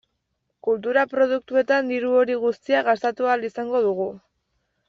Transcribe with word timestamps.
Kultura 0.67 1.03
produktuetan 1.11 1.93
diru 1.95 2.11
hori 2.21 2.39
guztia 2.47 2.83
gastatu 2.91 3.29
ahal 3.31 3.49
izango 3.51 3.83
dugu. 3.89 4.13